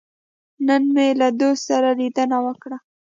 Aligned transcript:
نن 0.67 0.83
مې 0.93 1.07
له 1.19 1.27
دوست 1.39 1.63
سره 1.69 1.89
لیدنه 1.99 2.37
وکړه. 2.45 2.77